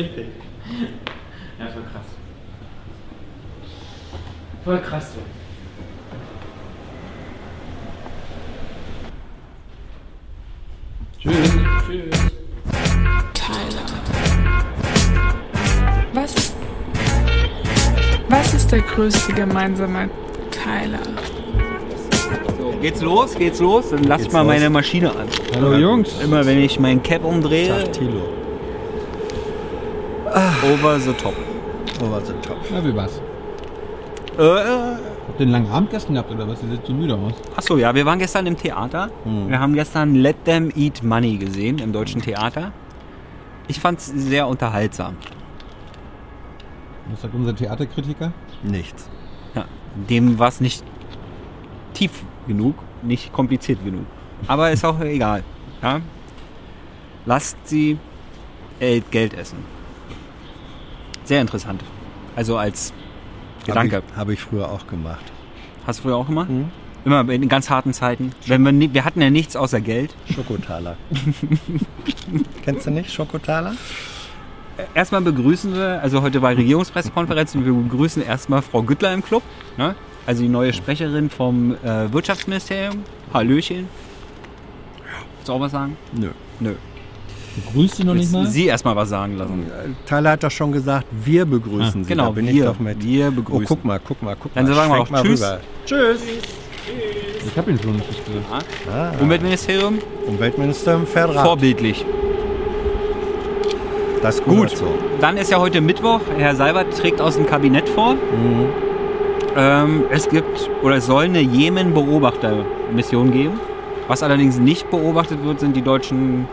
richtig. 0.00 0.26
Ja, 1.58 1.66
voll 1.66 1.82
krass. 1.92 2.06
Voll 4.64 4.80
krass, 4.80 5.12
du. 5.14 5.39
Tschüss. 11.20 11.34
Tschüss. 11.86 12.18
Tyler. 13.34 13.86
Was 16.14 16.34
ist, 16.34 16.54
was 18.28 18.54
ist 18.54 18.72
der 18.72 18.80
größte 18.80 19.32
gemeinsame 19.34 20.08
Teiler? 20.50 20.98
So, 22.58 22.72
geht's 22.80 23.02
los? 23.02 23.34
Geht's 23.34 23.60
los? 23.60 23.90
Dann 23.90 24.04
lass 24.04 24.22
Geht's 24.22 24.32
mal 24.32 24.40
los. 24.40 24.48
meine 24.48 24.70
Maschine 24.70 25.10
an. 25.10 25.28
Hallo 25.54 25.74
Jungs. 25.74 26.08
Immer 26.22 26.46
wenn 26.46 26.58
ich 26.58 26.80
mein 26.80 27.02
Cap 27.02 27.24
umdrehe, 27.24 27.68
Tag 27.68 27.92
Thilo. 27.92 28.22
over 30.72 30.98
the 30.98 31.12
top. 31.12 31.34
Over 32.02 32.20
the 32.24 32.32
top. 32.46 32.56
Na, 32.70 32.82
wie 32.84 32.96
war's? 32.96 33.20
Äh, 34.38 34.42
äh, 34.42 34.96
Habt 35.30 35.38
ihr 35.38 35.46
einen 35.46 35.52
langen 35.52 35.70
Abend 35.70 35.90
gestern 35.90 36.14
gehabt 36.14 36.32
oder 36.32 36.48
was? 36.48 36.60
Ihr 36.64 36.70
seht 36.70 36.84
so 36.84 36.92
müde 36.92 37.14
aus. 37.14 37.34
achso, 37.54 37.76
ja, 37.76 37.94
wir 37.94 38.04
waren 38.04 38.18
gestern 38.18 38.46
im 38.46 38.56
Theater. 38.56 39.10
Wir 39.24 39.60
haben 39.60 39.74
gestern 39.74 40.16
Let 40.16 40.44
Them 40.44 40.72
Eat 40.74 41.04
Money 41.04 41.36
gesehen 41.36 41.78
im 41.78 41.92
deutschen 41.92 42.20
Theater. 42.20 42.72
Ich 43.68 43.78
fand's 43.78 44.06
sehr 44.06 44.48
unterhaltsam. 44.48 45.14
Was 47.12 47.22
sagt 47.22 47.32
unser 47.32 47.54
Theaterkritiker? 47.54 48.32
Nichts. 48.64 49.08
Ja, 49.54 49.66
dem 49.94 50.40
war 50.40 50.48
es 50.48 50.60
nicht 50.60 50.82
tief 51.94 52.24
genug, 52.48 52.74
nicht 53.02 53.32
kompliziert 53.32 53.84
genug. 53.84 54.06
Aber 54.48 54.72
ist 54.72 54.84
auch 54.84 54.98
egal. 54.98 55.44
Ja? 55.80 56.00
Lasst 57.24 57.56
sie 57.68 57.98
äh, 58.80 59.00
Geld 59.12 59.34
essen. 59.34 59.58
Sehr 61.22 61.40
interessant. 61.40 61.84
Also 62.34 62.56
als 62.56 62.92
Gedanke. 63.66 63.96
Habe 63.96 64.04
ich, 64.06 64.16
hab 64.16 64.28
ich 64.30 64.40
früher 64.40 64.70
auch 64.70 64.86
gemacht. 64.86 65.24
Hast 65.86 66.00
du 66.00 66.02
früher 66.04 66.16
auch 66.16 66.26
gemacht? 66.26 66.50
Mhm. 66.50 66.70
Immer 67.04 67.28
in 67.30 67.48
ganz 67.48 67.70
harten 67.70 67.92
Zeiten. 67.94 68.32
Wenn 68.46 68.62
wir, 68.62 68.94
wir 68.94 69.04
hatten 69.04 69.22
ja 69.22 69.30
nichts 69.30 69.56
außer 69.56 69.80
Geld. 69.80 70.14
Schokotaler. 70.34 70.96
Kennst 72.64 72.86
du 72.86 72.90
nicht 72.90 73.10
Schokotaler? 73.10 73.74
Erstmal 74.94 75.20
begrüßen 75.20 75.74
wir, 75.74 76.02
also 76.02 76.22
heute 76.22 76.42
war 76.42 76.50
Regierungspressekonferenz 76.50 77.54
und 77.54 77.64
wir 77.64 77.72
begrüßen 77.72 78.22
erstmal 78.22 78.62
Frau 78.62 78.82
Güttler 78.82 79.12
im 79.12 79.22
Club. 79.22 79.42
Ne? 79.76 79.94
Also 80.26 80.42
die 80.42 80.48
neue 80.48 80.72
Sprecherin 80.72 81.30
vom 81.30 81.74
äh, 81.82 82.12
Wirtschaftsministerium. 82.12 83.02
Hallöchen. 83.32 83.88
Willst 85.36 85.48
du 85.48 85.52
auch 85.52 85.60
was 85.60 85.72
sagen? 85.72 85.96
Nö. 86.12 86.30
Nö. 86.60 86.74
Grüßt 87.72 87.96
sie 87.96 88.04
noch 88.04 88.14
nicht 88.14 88.30
mal? 88.32 88.46
Sie 88.46 88.66
erstmal 88.66 88.94
was 88.96 89.08
sagen 89.08 89.36
lassen. 89.36 89.66
Tyler 90.06 90.30
hat 90.32 90.44
doch 90.44 90.50
schon 90.50 90.72
gesagt, 90.72 91.06
wir 91.24 91.44
begrüßen 91.44 92.00
Ah, 92.02 92.04
Sie. 92.04 92.08
genau, 92.08 92.24
da 92.26 92.30
bin 92.30 92.46
wir, 92.46 92.52
ich 92.54 92.62
doch 92.62 92.78
mit. 92.78 93.02
wir 93.04 93.28
Oh, 93.28 93.30
begrüßen. 93.32 93.66
guck 93.66 93.84
mal, 93.84 94.00
guck 94.06 94.22
mal, 94.22 94.36
guck 94.40 94.54
Dann 94.54 94.66
mal. 94.66 94.74
sagen 94.74 94.92
wir 94.92 95.00
auch 95.00 95.10
mal 95.10 95.22
Tschüss. 95.22 95.40
rüber. 95.42 95.60
Tschüss. 95.84 96.20
Ich 97.46 97.56
hab 97.58 97.68
ihn 97.68 97.78
schon 97.82 97.96
nicht 97.96 98.08
gegrüßt. 98.08 98.46
Ah, 98.92 99.12
Umweltministerium, 99.20 99.98
Umweltministerium 100.26 101.06
fährt 101.06 101.34
Rad. 101.34 101.44
vorbildlich. 101.44 102.04
Das 104.22 104.42
Gut. 104.42 104.56
gut 104.68 104.70
so. 104.76 104.86
Dann 105.20 105.36
ist 105.38 105.50
ja 105.50 105.58
heute 105.58 105.80
Mittwoch. 105.80 106.20
Herr 106.36 106.54
Seibert 106.54 106.96
trägt 106.98 107.20
aus 107.20 107.36
dem 107.36 107.46
Kabinett 107.46 107.88
vor. 107.88 108.14
Mhm. 108.14 108.66
Ähm, 109.56 110.04
es 110.10 110.28
gibt 110.28 110.68
oder 110.82 110.96
es 110.96 111.06
soll 111.06 111.24
eine 111.24 111.40
Jemen-Beobachter-Mission 111.40 113.32
geben. 113.32 113.58
Was 114.08 114.22
allerdings 114.22 114.58
nicht 114.58 114.90
beobachtet 114.90 115.42
wird, 115.44 115.60
sind 115.60 115.74
die 115.74 115.82
deutschen 115.82 116.46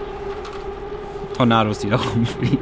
Tornados, 1.37 1.79
die 1.79 1.89
da 1.89 1.95
rumfliegen. 2.15 2.57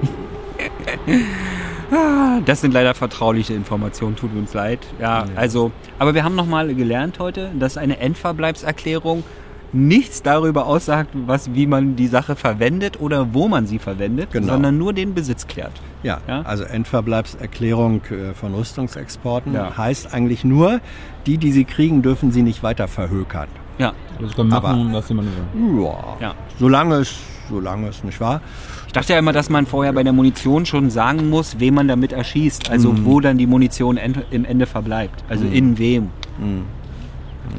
Ah, 1.91 2.39
das 2.45 2.61
sind 2.61 2.73
leider 2.73 2.93
vertrauliche 2.93 3.53
Informationen, 3.53 4.15
tut 4.15 4.35
uns 4.35 4.53
leid. 4.53 4.79
Ja, 4.99 5.25
also, 5.35 5.71
aber 5.99 6.13
wir 6.13 6.23
haben 6.23 6.35
nochmal 6.35 6.73
gelernt 6.73 7.19
heute, 7.19 7.51
dass 7.59 7.77
eine 7.77 7.99
Endverbleibserklärung 7.99 9.23
nichts 9.71 10.21
darüber 10.23 10.67
aussagt, 10.67 11.09
was, 11.13 11.53
wie 11.53 11.67
man 11.67 11.95
die 11.95 12.07
Sache 12.07 12.35
verwendet 12.35 12.99
oder 13.01 13.33
wo 13.33 13.47
man 13.47 13.67
sie 13.67 13.77
verwendet, 13.77 14.31
Genau. 14.31 14.53
sondern 14.53 14.77
nur 14.77 14.93
den 14.93 15.13
Besitz 15.13 15.47
klärt. 15.47 15.73
Ja, 16.01 16.19
Ja? 16.27 16.41
also 16.43 16.63
Endverbleibserklärung 16.63 18.01
äh, 18.05 18.33
von 18.33 18.53
Rüstungsexporten 18.53 19.53
Ja. 19.53 19.77
heißt 19.77 20.13
eigentlich 20.13 20.43
nur, 20.45 20.79
die, 21.25 21.37
die 21.37 21.51
sie 21.51 21.65
kriegen, 21.65 22.01
dürfen 22.01 22.31
sie 22.31 22.41
nicht 22.41 22.63
weiter 22.63 22.87
verhökern. 22.87 23.47
Ja, 23.77 23.93
Das 24.21 24.33
können 24.33 24.49
wir 24.49 24.55
Aber- 24.57 24.69
machen, 24.69 24.93
was 24.93 25.09
jemand 25.09 25.27
will. 25.53 25.83
Ja, 25.83 26.17
Ja. 26.21 26.35
solange 26.57 26.95
es, 26.95 27.15
solange 27.49 27.87
es 27.89 28.03
nicht 28.03 28.19
wahr. 28.19 28.41
Ich 28.87 28.93
dachte 28.93 29.13
ja 29.13 29.19
immer, 29.19 29.33
dass 29.33 29.49
man 29.49 29.65
vorher 29.65 29.93
bei 29.93 30.03
der 30.03 30.13
Munition 30.13 30.65
schon 30.65 30.89
sagen 30.89 31.29
muss, 31.29 31.59
wen 31.59 31.73
man 31.73 31.87
damit 31.87 32.11
erschießt. 32.13 32.69
Also 32.69 32.91
Mhm. 32.93 33.05
wo 33.05 33.19
dann 33.19 33.37
die 33.37 33.47
Munition 33.47 33.97
end, 33.97 34.23
im 34.31 34.45
Ende 34.45 34.65
verbleibt. 34.65 35.23
Also 35.29 35.45
in 35.45 35.77
wem. 35.77 36.09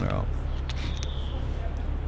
Ja. 0.01 0.25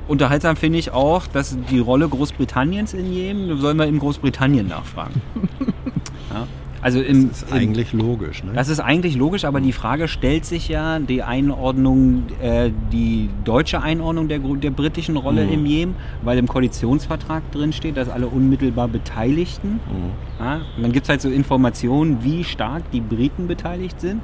Unterhaltsam 0.08 0.56
finde 0.56 0.78
ich 0.78 0.90
auch, 0.92 1.26
dass 1.26 1.56
die 1.70 1.78
Rolle 1.78 2.08
Großbritanniens 2.08 2.94
in 2.94 3.12
Jemen, 3.12 3.58
sollen 3.60 3.76
wir 3.78 3.86
in 3.86 3.98
Großbritannien 3.98 4.66
nachfragen. 4.68 5.20
Also 6.80 7.00
im, 7.00 7.28
Das 7.30 7.42
ist 7.42 7.50
im, 7.50 7.56
eigentlich 7.56 7.92
logisch. 7.92 8.44
Ne? 8.44 8.52
das 8.54 8.68
ist 8.68 8.78
eigentlich 8.80 9.16
logisch, 9.16 9.44
aber 9.44 9.60
die 9.60 9.72
Frage 9.72 10.06
stellt 10.06 10.44
sich 10.44 10.68
ja, 10.68 10.98
die 11.00 11.22
Einordnung, 11.22 12.24
äh, 12.40 12.70
die 12.92 13.28
deutsche 13.44 13.82
Einordnung 13.82 14.28
der, 14.28 14.38
der 14.38 14.70
britischen 14.70 15.16
Rolle 15.16 15.44
Mhm. 15.46 15.52
im 15.52 15.66
Jemen, 15.66 15.96
weil 16.22 16.38
im 16.38 16.46
Koalitionsvertrag 16.46 17.50
drin 17.52 17.72
steht, 17.72 17.96
dass 17.96 18.08
alle 18.08 18.28
unmittelbar 18.28 18.88
Beteiligten 18.88 19.80
Mhm. 19.88 20.10
Ja, 20.38 20.60
und 20.76 20.82
dann 20.82 20.92
gibt 20.92 21.04
es 21.06 21.08
halt 21.10 21.20
so 21.20 21.28
Informationen, 21.28 22.18
wie 22.22 22.44
stark 22.44 22.90
die 22.92 23.00
Briten 23.00 23.48
beteiligt 23.48 24.00
sind. 24.00 24.22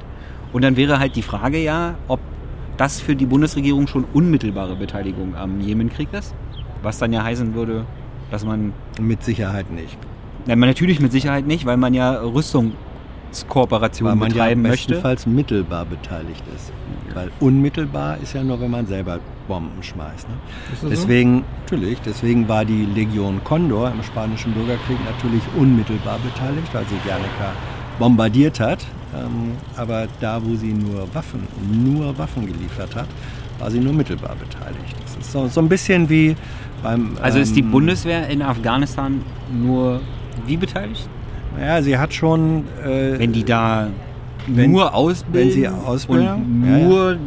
Und 0.53 0.63
dann 0.63 0.77
wäre 0.77 0.99
halt 0.99 1.15
die 1.17 1.21
Frage 1.21 1.57
ja, 1.61 1.95
ob 2.07 2.21
das 2.77 3.01
für 3.01 3.15
die 3.15 3.25
Bundesregierung 3.25 3.87
schon 3.87 4.05
unmittelbare 4.13 4.75
Beteiligung 4.75 5.35
am 5.35 5.59
Jemenkrieg 5.59 6.07
ist. 6.13 6.33
Was 6.81 6.97
dann 6.99 7.11
ja 7.11 7.23
heißen 7.23 7.53
würde, 7.55 7.85
dass 8.31 8.45
man, 8.45 8.71
Mit 9.01 9.23
Sicherheit 9.23 9.69
nicht. 9.71 9.97
Man 10.47 10.69
natürlich 10.69 10.99
mit 10.99 11.11
Sicherheit 11.11 11.47
nicht, 11.47 11.65
weil 11.65 11.77
man 11.77 11.93
ja 11.93 12.21
Rüstungskooperation 12.21 14.09
Weil 14.09 14.15
man 14.15 14.29
ja 14.29 14.33
betreiben 14.35 14.61
möchte. 14.61 14.87
bestenfalls 14.93 15.25
mittelbar 15.25 15.85
beteiligt 15.85 16.43
ist. 16.55 16.71
Weil 17.13 17.31
unmittelbar 17.39 18.17
ist 18.21 18.33
ja 18.33 18.43
nur, 18.43 18.59
wenn 18.59 18.71
man 18.71 18.85
selber 18.85 19.19
Bomben 19.47 19.81
schmeißt. 19.81 20.27
Ne? 20.27 20.35
Ist 20.73 20.83
das 20.83 20.89
Deswegen, 20.89 21.43
natürlich, 21.63 21.99
deswegen 22.05 22.47
war 22.47 22.65
die 22.65 22.85
Legion 22.85 23.43
Condor 23.43 23.91
im 23.91 24.03
Spanischen 24.03 24.53
Bürgerkrieg 24.53 24.97
natürlich 25.05 25.41
unmittelbar 25.57 26.19
beteiligt, 26.19 26.67
weil 26.73 26.85
sie 26.85 26.97
Guernica 27.05 27.53
bombardiert 27.99 28.59
hat. 28.59 28.85
Ähm, 29.15 29.53
aber 29.77 30.07
da, 30.19 30.41
wo 30.43 30.55
sie 30.55 30.73
nur 30.73 31.07
Waffen, 31.13 31.47
nur 31.71 32.17
Waffen 32.17 32.45
geliefert 32.45 32.95
hat, 32.95 33.07
war 33.59 33.71
sie 33.71 33.79
nur 33.79 33.93
mittelbar 33.93 34.35
beteiligt. 34.35 34.95
Das 35.05 35.25
ist 35.25 35.31
so, 35.31 35.47
so 35.47 35.61
ein 35.61 35.69
bisschen 35.69 36.09
wie 36.09 36.35
beim. 36.83 37.17
also 37.21 37.39
ist 37.39 37.55
die 37.55 37.61
ähm, 37.61 37.71
Bundeswehr 37.71 38.27
in 38.27 38.41
Afghanistan 38.41 39.21
nur 39.53 40.01
wie 40.45 40.57
beteiligt? 40.57 41.07
Ja, 41.59 41.81
sie 41.81 41.97
hat 41.97 42.13
schon. 42.13 42.65
Äh, 42.83 43.17
Wenn 43.19 43.31
die 43.33 43.43
da 43.45 43.87
wenn- 44.47 44.71
nur 44.71 44.93
ausbilden 44.93 45.49
wenn 45.49 45.51
sie 45.55 45.67
ausbilden, 45.67 46.27
und 46.63 46.69
ja, 46.69 46.77
ja. 46.77 46.85
nur. 46.87 47.17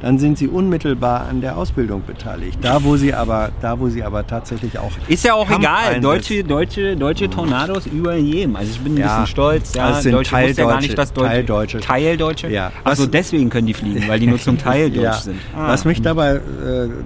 Dann 0.00 0.16
sind 0.16 0.38
sie 0.38 0.46
unmittelbar 0.46 1.26
an 1.28 1.40
der 1.40 1.56
Ausbildung 1.58 2.02
beteiligt. 2.06 2.56
Da, 2.62 2.84
wo 2.84 2.94
sie 2.96 3.12
aber, 3.12 3.50
da, 3.60 3.80
wo 3.80 3.88
sie 3.88 4.04
aber 4.04 4.24
tatsächlich 4.24 4.78
auch. 4.78 4.92
Ist 5.08 5.24
ja 5.24 5.34
auch 5.34 5.50
egal. 5.50 5.94
Kampfeinsatz- 5.94 6.00
Deutsche, 6.02 6.44
deutsche, 6.44 6.96
deutsche 6.96 7.28
Tornados 7.28 7.86
über 7.86 8.14
jedem. 8.14 8.54
Also 8.54 8.70
ich 8.70 8.78
bin 8.80 8.94
ein 8.94 8.98
Ja. 8.98 9.06
bisschen 9.06 9.26
stolz. 9.26 9.74
Ja, 9.74 9.86
Also 9.86 10.02
sind 10.02 10.12
Deutsche 10.12 10.30
ja 10.36 10.38
gar 10.38 10.46
Teildeutsche- 10.54 10.80
nicht, 10.82 10.98
dass 10.98 11.12
Deutsche. 11.12 11.28
Teildeutsche. 11.30 11.80
Teildeutsche? 11.80 12.48
Ja. 12.48 12.70
Also 12.84 13.06
deswegen 13.06 13.50
können 13.50 13.66
die 13.66 13.74
fliegen, 13.74 14.06
weil 14.06 14.20
die 14.20 14.28
nur 14.28 14.38
zum 14.38 14.56
Teil 14.58 14.88
deutsch 14.88 15.16
sind. 15.22 15.40
Ah. 15.56 15.66
Was 15.66 15.84
mich 15.84 16.00
dabei 16.00 16.34
äh, 16.36 16.40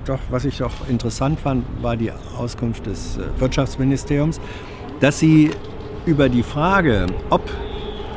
doch, 0.05 0.19
was 0.29 0.45
ich 0.45 0.59
doch 0.59 0.73
interessant 0.91 1.41
fand, 1.41 1.65
war 1.81 1.97
die 1.97 2.13
Auskunft 2.37 2.85
des 2.85 3.17
äh, 3.17 3.41
Wirtschaftsministeriums, 3.41 4.39
dass 5.03 5.19
sie 5.19 5.51
über 6.07 6.29
die 6.29 6.43
Frage, 6.43 7.07
ob 7.29 7.43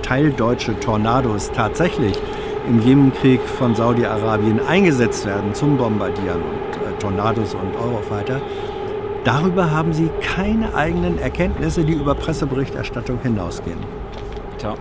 teildeutsche 0.04 0.80
Tornados 0.80 1.52
tatsächlich 1.52 2.14
im 2.68 2.80
Jemenkrieg 2.80 3.42
von 3.42 3.76
Saudi-Arabien 3.76 4.60
eingesetzt 4.66 5.26
werden 5.26 5.54
zum 5.54 5.78
Bombardieren 5.78 6.38
und 6.38 6.76
äh, 6.88 6.98
Tornados 7.00 7.56
und 7.56 7.76
Eurofighter, 7.76 8.40
darüber 9.24 9.72
haben 9.72 9.94
sie 9.94 10.10
keine 10.22 10.74
eigenen 10.76 11.18
Erkenntnisse, 11.20 11.84
die 11.84 11.94
über 11.94 12.14
Presseberichterstattung 12.16 13.20
hinausgehen. 13.22 13.80
Tja. 14.60 14.76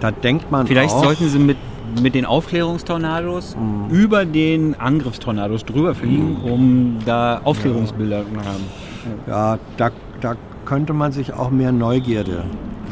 Da 0.00 0.10
denkt 0.10 0.50
man 0.50 0.66
Vielleicht 0.66 0.94
auch, 0.94 1.04
sollten 1.04 1.28
sie 1.28 1.38
mit 1.38 1.56
mit 2.00 2.14
den 2.14 2.24
Aufklärungstornados 2.24 3.56
Mhm. 3.56 3.90
über 3.90 4.24
den 4.24 4.78
Angriffstornados 4.78 5.64
drüber 5.64 5.94
fliegen, 5.96 6.36
um 6.44 6.98
da 7.04 7.40
Aufklärungsbilder 7.42 8.20
zu 8.22 8.38
haben. 8.48 8.64
Ja, 9.26 9.58
da, 9.76 9.90
da 10.20 10.36
könnte 10.64 10.92
man 10.92 11.12
sich 11.12 11.32
auch 11.32 11.50
mehr 11.50 11.72
Neugierde 11.72 12.44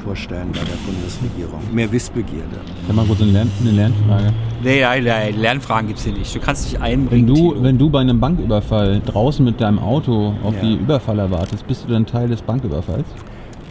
vorstellen 0.05 0.49
bei 0.53 0.61
der 0.61 0.76
Bundesregierung. 0.87 1.61
Mehr 1.73 1.91
Wissbegierde. 1.91 2.56
Ich 2.82 2.88
habe 2.88 2.94
mal 2.94 3.06
kurz 3.06 3.20
eine, 3.20 3.32
Lern 3.32 3.50
eine 3.61 3.70
Lernfrage. 3.73 4.32
Nee, 4.62 4.85
nee, 4.85 5.00
nee, 5.00 5.31
Lernfragen 5.37 5.88
gibt 5.88 5.99
es 5.99 6.05
hier 6.05 6.15
nicht. 6.15 6.35
Du 6.35 6.41
kannst 6.41 6.67
dich 6.67 6.75
Wenn 6.75 6.82
einbringen. 6.82 7.26
du, 7.26 7.35
Tilo. 7.35 7.62
wenn 7.62 7.79
du 7.79 7.91
bei 7.91 8.00
einem 8.00 8.19
Banküberfall 8.20 9.00
draußen 9.05 9.44
mit 9.44 9.61
deinem 9.61 9.79
Auto 9.79 10.35
auf 10.44 10.55
Ja. 10.55 10.61
die 10.62 10.75
Überfaller 10.76 11.31
wartest, 11.31 11.67
bist 11.67 11.85
du 11.85 11.93
dann 11.93 12.06
Teil 12.06 12.29
des 12.29 12.43
Banküberfalls? 12.43 13.06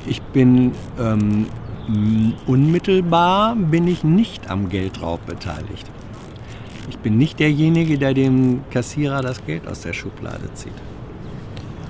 Ich 0.06 0.22
bin 0.22 0.72
ähm, 1.00 1.48
unmittelbar 2.46 3.56
bin 3.56 3.88
ich 3.88 4.04
nicht 4.04 4.50
am 4.50 4.70
Geldraub 4.70 5.26
beteiligt. 5.26 5.90
Ich 6.90 6.98
bin 7.00 7.18
nicht 7.18 7.40
derjenige, 7.40 7.98
der 7.98 8.14
dem 8.14 8.62
Kassierer 8.72 9.22
das 9.22 9.46
Geld 9.46 9.68
aus 9.68 9.82
der 9.82 9.94
Schublade 9.94 10.54
zieht. 10.54 10.72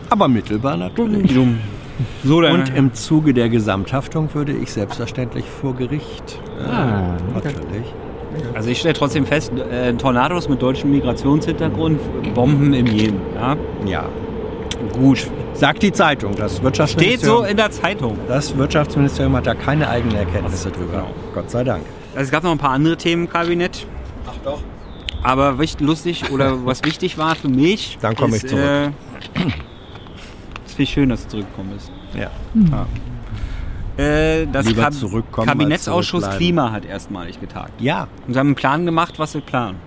Aber 0.09 0.27
mittelbar 0.27 0.77
natürlich. 0.77 1.31
So. 2.23 2.37
Und 2.39 2.75
im 2.75 2.93
Zuge 2.93 3.33
der 3.33 3.49
Gesamthaftung 3.49 4.33
würde 4.33 4.51
ich 4.53 4.71
selbstverständlich 4.71 5.45
vor 5.45 5.75
Gericht. 5.75 6.39
Äh, 6.59 6.69
Ah, 6.69 7.17
okay. 7.35 7.49
Natürlich. 7.53 7.93
Also 8.53 8.69
ich 8.69 8.79
stelle 8.79 8.93
trotzdem 8.93 9.25
fest, 9.25 9.51
äh, 9.71 9.93
Tornados 9.93 10.47
mit 10.47 10.61
deutschem 10.61 10.91
Migrationshintergrund, 10.91 11.99
Bomben 12.35 12.73
im 12.73 12.85
Jemen. 12.85 13.19
Ja? 13.35 13.55
Ja. 13.85 14.05
Gut. 14.93 15.27
Sagt 15.53 15.81
die 15.81 15.91
Zeitung. 15.91 16.35
Das 16.35 16.53
Steht 16.53 16.63
Wirtschaftsministerium, 16.63 17.37
so 17.39 17.43
in 17.45 17.57
der 17.57 17.71
Zeitung. 17.71 18.17
das 18.27 18.55
Wirtschaftsministerium 18.55 19.35
hat 19.35 19.47
da 19.47 19.55
keine 19.55 19.89
eigenen 19.89 20.17
Erkenntnisse 20.17 20.69
drüber. 20.69 20.91
Genau. 20.91 21.11
Gott 21.33 21.49
sei 21.49 21.63
Dank. 21.63 21.83
Also 22.13 22.25
es 22.25 22.31
gab 22.31 22.43
noch 22.43 22.51
ein 22.51 22.57
paar 22.59 22.71
andere 22.71 22.95
Themen 22.97 23.23
im 23.23 23.29
Kabinett. 23.29 23.87
Ach 24.27 24.33
doch. 24.43 24.59
Aber 25.23 25.55
lustig 25.79 26.31
oder 26.31 26.53
was 26.65 26.83
wichtig 26.83 27.17
war 27.17 27.35
für 27.35 27.49
mich. 27.49 27.97
Dann 28.01 28.15
komm 28.15 28.33
ist, 28.33 28.43
ich 28.43 28.49
zurück. 28.51 28.63
Äh, 28.63 28.89
schön, 30.85 31.09
dass 31.09 31.23
du 31.23 31.29
zurückgekommen 31.29 31.71
bist. 31.73 31.91
Ja. 32.13 32.29
Äh, 33.97 34.45
das 34.51 34.67
Lieber 34.67 34.83
Kab 34.83 34.93
zurückkommen 34.93 35.47
Kabinettsausschuss. 35.47 36.29
Klima 36.37 36.71
hat 36.71 36.85
erstmalig 36.85 37.39
getagt. 37.41 37.81
Ja. 37.81 38.07
Und 38.27 38.33
sie 38.33 38.39
haben 38.39 38.47
einen 38.47 38.55
Plan 38.55 38.85
gemacht, 38.85 39.17
was 39.17 39.31
sie 39.31 39.41
planen. 39.41 39.77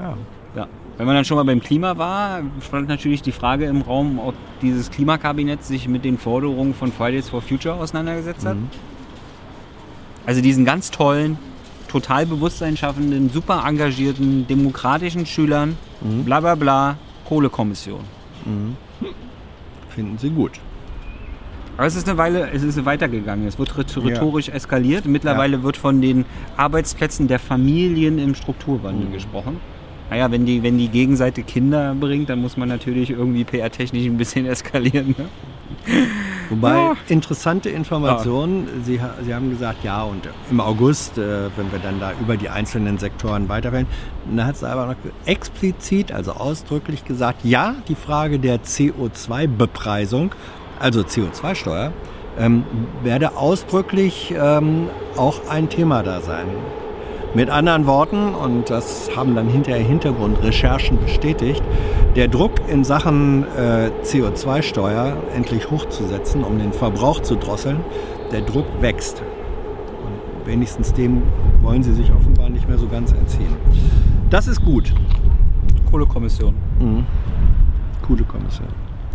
ja. 0.00 0.16
Ja. 0.56 0.66
Wenn 0.96 1.06
man 1.06 1.14
dann 1.14 1.24
schon 1.24 1.36
mal 1.36 1.44
beim 1.44 1.60
Klima 1.60 1.96
war, 1.96 2.42
stand 2.60 2.88
natürlich 2.88 3.22
die 3.22 3.32
Frage 3.32 3.64
im 3.66 3.82
Raum, 3.82 4.18
ob 4.18 4.34
dieses 4.60 4.90
Klimakabinett 4.90 5.64
sich 5.64 5.88
mit 5.88 6.04
den 6.04 6.18
Forderungen 6.18 6.74
von 6.74 6.92
Fridays 6.92 7.28
for 7.28 7.40
Future 7.40 7.74
auseinandergesetzt 7.74 8.44
hat. 8.44 8.56
Also 10.26 10.42
diesen 10.42 10.64
ganz 10.64 10.90
tollen, 10.90 11.38
total 11.88 12.26
Bewusstsein 12.26 12.76
schaffenden, 12.76 13.30
super 13.30 13.64
engagierten, 13.66 14.46
demokratischen 14.46 15.26
Schülern, 15.26 15.76
bla 16.24 16.40
bla 16.40 16.54
bla, 16.54 16.96
Kohlekommission. 17.24 18.00
Finden 19.90 20.18
Sie 20.18 20.30
gut. 20.30 20.52
Aber 21.76 21.86
es 21.86 21.96
ist 21.96 22.08
eine 22.08 22.18
Weile, 22.18 22.50
es 22.52 22.62
ist 22.62 22.84
weitergegangen. 22.84 23.46
Es 23.46 23.58
wird 23.58 23.70
rhet- 23.76 23.96
rhetorisch 24.04 24.48
eskaliert. 24.50 25.06
Mittlerweile 25.06 25.62
wird 25.62 25.76
von 25.76 26.00
den 26.02 26.24
Arbeitsplätzen 26.56 27.26
der 27.26 27.38
Familien 27.38 28.18
im 28.18 28.34
Strukturwandel 28.34 29.10
gesprochen. 29.10 29.56
Naja, 30.10 30.30
wenn 30.30 30.44
die, 30.44 30.62
wenn 30.62 30.76
die 30.76 30.88
Gegenseite 30.88 31.42
Kinder 31.42 31.94
bringt, 31.98 32.28
dann 32.28 32.40
muss 32.40 32.56
man 32.56 32.68
natürlich 32.68 33.10
irgendwie 33.10 33.44
PR-technisch 33.44 34.04
ein 34.06 34.18
bisschen 34.18 34.44
eskalieren. 34.54 35.14
Ne? 35.16 35.26
Wobei, 36.48 36.74
Ja. 36.76 36.96
interessante 37.08 37.68
Informationen, 37.70 38.66
Sie, 38.84 39.00
ha- 39.00 39.14
Sie 39.24 39.32
haben 39.34 39.50
gesagt, 39.50 39.84
ja, 39.84 40.02
und 40.02 40.28
im 40.50 40.60
August, 40.60 41.16
äh, 41.16 41.48
wenn 41.56 41.70
wir 41.70 41.78
dann 41.78 42.00
da 42.00 42.12
über 42.20 42.36
die 42.36 42.48
einzelnen 42.48 42.98
Sektoren 42.98 43.48
weiterwählen, 43.48 43.86
dann 44.34 44.46
hat 44.46 44.56
es 44.56 44.64
aber 44.64 44.86
noch 44.86 44.94
explizit, 45.26 46.10
also 46.12 46.32
ausdrücklich 46.32 47.04
gesagt, 47.04 47.44
ja, 47.44 47.74
die 47.88 47.94
Frage 47.94 48.38
der 48.40 48.60
CO2-Bepreisung, 48.62 50.34
also 50.78 51.00
CO2-Steuer, 51.02 51.92
ähm, 52.38 52.64
werde 53.02 53.36
ausdrücklich 53.36 54.34
ähm, 54.36 54.88
auch 55.16 55.48
ein 55.48 55.68
Thema 55.68 56.02
da 56.02 56.20
sein. 56.20 56.46
Mit 57.32 57.48
anderen 57.48 57.86
Worten, 57.86 58.34
und 58.34 58.70
das 58.70 59.10
haben 59.14 59.36
dann 59.36 59.48
hinterher 59.48 59.84
Hintergrundrecherchen 59.84 60.98
bestätigt, 60.98 61.62
der 62.16 62.26
Druck 62.26 62.52
in 62.68 62.82
Sachen 62.82 63.44
äh, 63.56 63.90
CO2-Steuer 64.02 65.16
endlich 65.36 65.70
hochzusetzen, 65.70 66.42
um 66.42 66.58
den 66.58 66.72
Verbrauch 66.72 67.20
zu 67.20 67.36
drosseln, 67.36 67.84
der 68.32 68.40
Druck 68.40 68.66
wächst. 68.80 69.22
Und 69.22 70.46
wenigstens 70.46 70.92
dem 70.92 71.22
wollen 71.62 71.84
sie 71.84 71.92
sich 71.92 72.10
offenbar 72.12 72.50
nicht 72.50 72.68
mehr 72.68 72.78
so 72.78 72.88
ganz 72.88 73.12
entziehen. 73.12 73.56
Das 74.28 74.48
ist 74.48 74.64
gut. 74.64 74.92
Kohlekommission. 75.88 76.54
Coole 78.06 78.24
Kommission. 78.24 78.68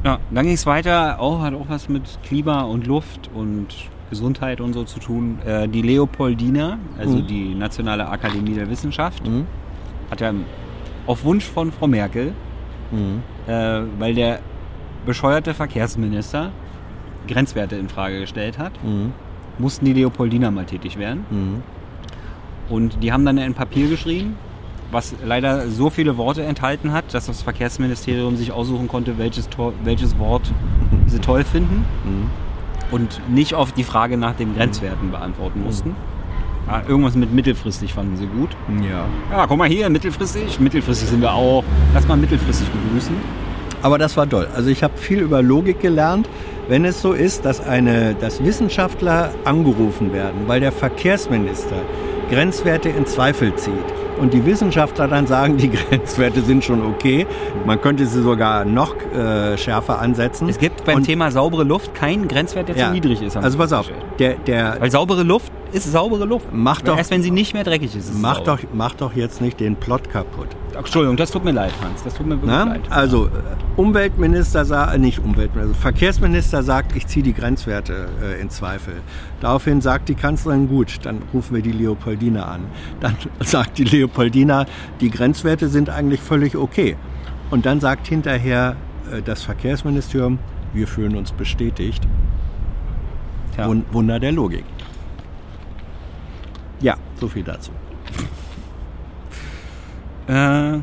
Ja, 0.05 0.19
dann 0.31 0.45
ging 0.45 0.53
es 0.53 0.65
weiter, 0.65 1.19
auch, 1.19 1.41
hat 1.41 1.53
auch 1.53 1.67
was 1.67 1.89
mit 1.89 2.03
Klima 2.23 2.61
und 2.61 2.87
Luft 2.87 3.29
und 3.33 3.89
Gesundheit 4.09 4.61
und 4.61 4.73
so 4.73 4.83
zu 4.83 4.99
tun. 4.99 5.39
Äh, 5.45 5.67
die 5.67 5.81
Leopoldina, 5.81 6.77
also 6.97 7.17
Mhm. 7.17 7.27
die 7.27 7.55
Nationale 7.55 8.07
Akademie 8.07 8.53
der 8.53 8.69
Wissenschaft, 8.69 9.25
Mhm. 9.27 9.45
hat 10.11 10.21
ja 10.21 10.31
auf 11.07 11.23
Wunsch 11.23 11.45
von 11.45 11.71
Frau 11.71 11.87
Merkel, 11.87 12.33
Mhm. 12.91 13.21
äh, 13.47 13.81
weil 13.99 14.13
der 14.15 14.39
bescheuerte 15.05 15.53
Verkehrsminister 15.53 16.51
Grenzwerte 17.27 17.75
in 17.75 17.89
Frage 17.89 18.19
gestellt 18.19 18.57
hat, 18.59 18.73
Mhm. 18.83 19.11
mussten 19.57 19.85
die 19.85 19.93
Leopoldina 19.93 20.51
mal 20.51 20.65
tätig 20.65 20.97
werden. 20.99 21.25
Mhm. 21.29 21.63
Und 22.69 23.03
die 23.03 23.11
haben 23.11 23.25
dann 23.25 23.37
ein 23.37 23.53
Papier 23.53 23.87
geschrieben, 23.89 24.35
was 24.91 25.15
leider 25.23 25.67
so 25.69 25.89
viele 25.89 26.17
Worte 26.17 26.43
enthalten 26.43 26.91
hat, 26.91 27.13
dass 27.13 27.25
das 27.25 27.41
Verkehrsministerium 27.41 28.35
sich 28.35 28.51
aussuchen 28.51 28.87
konnte, 28.87 29.17
welches, 29.17 29.49
Tor, 29.49 29.73
welches 29.83 30.17
Wort 30.19 30.51
sie 31.07 31.19
toll 31.19 31.43
finden 31.43 31.85
Mhm. 32.05 32.29
Und 32.91 33.21
nicht 33.29 33.53
auf 33.53 33.71
die 33.71 33.83
Frage 33.83 34.17
nach 34.17 34.35
den 34.35 34.55
Grenzwerten 34.55 35.11
beantworten 35.11 35.63
mussten. 35.63 35.95
Ja, 36.67 36.81
irgendwas 36.87 37.15
mit 37.15 37.31
mittelfristig 37.31 37.93
fanden 37.93 38.17
sie 38.17 38.25
gut. 38.25 38.49
Ja. 38.81 39.05
Ja, 39.31 39.45
guck 39.47 39.57
mal 39.57 39.67
hier, 39.67 39.89
mittelfristig. 39.89 40.59
Mittelfristig 40.59 41.09
sind 41.09 41.21
wir 41.21 41.33
auch. 41.33 41.63
Lass 41.93 42.07
mal 42.07 42.17
mittelfristig 42.17 42.67
begrüßen. 42.69 43.15
Aber 43.83 43.99
das 43.99 44.17
war 44.17 44.27
toll. 44.27 44.47
Also 44.55 44.69
ich 44.69 44.81
habe 44.81 44.97
viel 44.97 45.19
über 45.19 45.43
Logik 45.43 45.79
gelernt. 45.79 46.27
Wenn 46.67 46.83
es 46.85 47.03
so 47.03 47.13
ist, 47.13 47.45
dass, 47.45 47.61
eine, 47.61 48.15
dass 48.15 48.43
Wissenschaftler 48.43 49.29
angerufen 49.43 50.11
werden, 50.11 50.47
weil 50.47 50.59
der 50.59 50.71
Verkehrsminister 50.71 51.75
Grenzwerte 52.29 52.89
in 52.89 53.05
Zweifel 53.05 53.55
zieht 53.55 53.73
und 54.19 54.33
die 54.33 54.45
Wissenschaftler 54.45 55.07
dann 55.07 55.27
sagen, 55.27 55.57
die 55.57 55.69
Grenzwerte 55.69 56.41
sind 56.41 56.63
schon 56.63 56.85
okay, 56.85 57.27
man 57.65 57.81
könnte 57.81 58.05
sie 58.05 58.21
sogar 58.21 58.65
noch 58.65 58.95
äh, 59.13 59.57
schärfer 59.57 59.99
ansetzen. 59.99 60.47
Es 60.49 60.57
gibt 60.57 60.85
beim 60.85 60.97
Und- 60.97 61.03
Thema 61.03 61.31
saubere 61.31 61.63
Luft 61.63 61.93
keinen 61.93 62.27
Grenzwert, 62.27 62.69
der 62.69 62.77
ja, 62.77 62.87
zu 62.87 62.93
niedrig 62.93 63.21
ist. 63.21 63.35
Also 63.37 63.57
pass 63.57 63.73
auf, 63.73 63.89
der, 64.19 64.35
der, 64.35 64.77
Weil 64.79 64.91
saubere 64.91 65.23
Luft 65.23 65.51
ist 65.71 65.91
saubere 65.91 66.25
Luft. 66.25 66.47
Mach 66.51 66.79
Weil 66.81 66.85
doch- 66.91 66.97
Erst 66.97 67.11
wenn 67.11 67.21
sie 67.23 67.31
nicht 67.31 67.53
mehr 67.53 67.63
dreckig 67.63 67.95
ist, 67.95 68.09
ist 68.09 68.21
mach, 68.21 68.39
doch, 68.41 68.59
mach 68.73 68.95
doch 68.95 69.13
jetzt 69.15 69.41
nicht 69.41 69.59
den 69.59 69.75
Plot 69.75 70.09
kaputt. 70.09 70.47
Entschuldigung, 70.77 71.17
das 71.17 71.31
tut 71.31 71.43
mir 71.45 71.51
leid, 71.51 71.71
Hans. 71.83 72.03
Das 72.03 72.13
tut 72.13 72.25
mir 72.27 72.33
wirklich 72.35 72.51
Na? 72.51 72.63
leid. 72.65 72.81
Also 72.89 73.27
äh, 73.27 73.29
Umweltminister 73.77 74.65
sagt, 74.65 74.93
äh, 74.93 74.97
nicht 74.97 75.19
Umweltminister, 75.19 75.61
also 75.61 75.73
Verkehrsminister 75.73 76.63
sagt, 76.63 76.95
ich 76.95 77.07
ziehe 77.07 77.23
die 77.23 77.33
Grenzwerte 77.33 78.07
äh, 78.21 78.41
in 78.41 78.49
Zweifel. 78.49 78.95
Daraufhin 79.41 79.81
sagt 79.81 80.09
die 80.09 80.15
Kanzlerin, 80.15 80.67
gut, 80.67 80.99
dann 81.03 81.21
rufen 81.33 81.55
wir 81.55 81.61
die 81.61 81.71
Leopoldina 81.71 82.43
an. 82.45 82.61
Dann 82.99 83.15
sagt 83.41 83.77
die 83.77 83.83
Leopoldina, 83.85 84.65
die 85.01 85.09
Grenzwerte 85.09 85.67
sind 85.69 85.89
eigentlich 85.89 86.19
völlig 86.21 86.55
okay. 86.55 86.95
Und 87.51 87.65
dann 87.65 87.79
sagt 87.79 88.07
hinterher 88.07 88.75
äh, 89.11 89.21
das 89.21 89.43
Verkehrsministerium, 89.43 90.39
wir 90.73 90.87
fühlen 90.87 91.15
uns 91.15 91.31
bestätigt. 91.31 92.03
Ja. 93.57 93.67
Wun- 93.67 93.85
Wunder 93.91 94.19
der 94.19 94.31
Logik. 94.33 94.65
Ja, 96.81 96.95
so 97.19 97.27
viel 97.29 97.43
dazu. 97.43 97.71
Äh, 100.27 100.79